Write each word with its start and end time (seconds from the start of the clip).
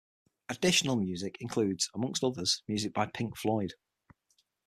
Additional 0.49 0.95
music 0.95 1.37
includes, 1.41 1.91
amongst 1.93 2.23
others, 2.23 2.63
music 2.67 2.91
by 2.91 3.05
Pink 3.05 3.37
Floyd. 3.37 3.73